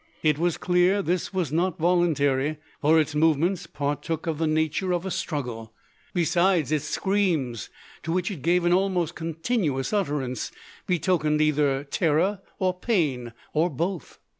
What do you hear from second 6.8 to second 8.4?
screams, to which